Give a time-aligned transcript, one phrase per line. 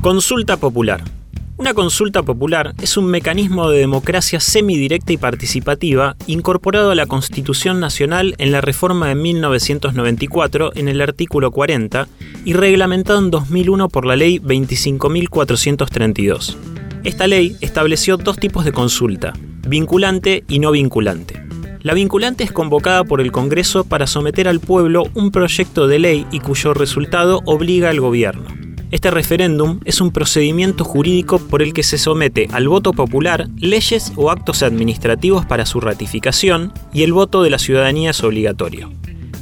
[0.00, 1.04] Consulta popular.
[1.58, 7.80] Una consulta popular es un mecanismo de democracia semidirecta y participativa incorporado a la Constitución
[7.80, 12.08] Nacional en la reforma de 1994 en el artículo 40
[12.46, 16.56] y reglamentado en 2001 por la ley 25.432.
[17.04, 19.34] Esta ley estableció dos tipos de consulta,
[19.68, 21.44] vinculante y no vinculante.
[21.82, 26.26] La vinculante es convocada por el Congreso para someter al pueblo un proyecto de ley
[26.32, 28.59] y cuyo resultado obliga al gobierno.
[28.90, 34.12] Este referéndum es un procedimiento jurídico por el que se somete al voto popular leyes
[34.16, 38.90] o actos administrativos para su ratificación y el voto de la ciudadanía es obligatorio.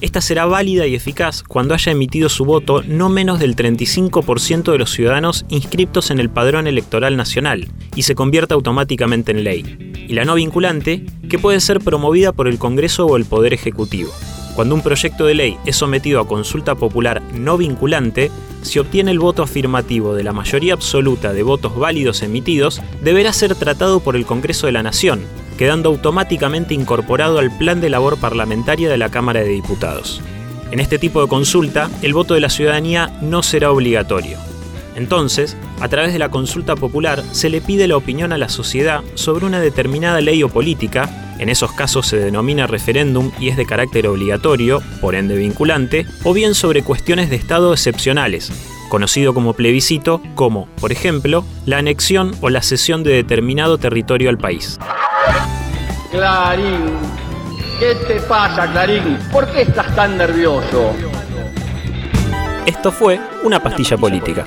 [0.03, 4.79] Esta será válida y eficaz cuando haya emitido su voto no menos del 35% de
[4.79, 9.95] los ciudadanos inscriptos en el padrón electoral nacional y se convierta automáticamente en ley.
[10.09, 14.13] Y la no vinculante, que puede ser promovida por el Congreso o el Poder Ejecutivo.
[14.55, 18.31] Cuando un proyecto de ley es sometido a consulta popular no vinculante,
[18.69, 23.55] si obtiene el voto afirmativo de la mayoría absoluta de votos válidos emitidos, deberá ser
[23.55, 25.23] tratado por el Congreso de la Nación,
[25.57, 30.21] quedando automáticamente incorporado al plan de labor parlamentaria de la Cámara de Diputados.
[30.71, 34.39] En este tipo de consulta, el voto de la ciudadanía no será obligatorio.
[34.95, 39.03] Entonces, a través de la consulta popular se le pide la opinión a la sociedad
[39.15, 43.67] sobre una determinada ley o política, en esos casos se denomina referéndum y es de
[43.67, 48.53] carácter obligatorio, por ende vinculante, o bien sobre cuestiones de Estado excepcionales,
[48.89, 54.39] conocido como plebiscito, como, por ejemplo, la anexión o la cesión de determinado territorio al
[54.39, 54.79] país.
[56.11, 56.87] Clarín,
[57.79, 59.19] ¿qué te pasa, Clarín?
[59.31, 60.95] ¿Por qué estás tan nervioso?
[62.67, 64.45] Esto fue una pastilla política.